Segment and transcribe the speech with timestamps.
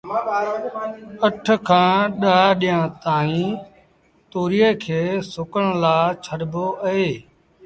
[1.27, 3.59] اَٺ کآݩ ڏآه ڏيݩهآݩ تائيٚݩ
[4.31, 5.01] تُويئي کي
[5.33, 7.09] سُڪڻ لآ ڇڏبو اهي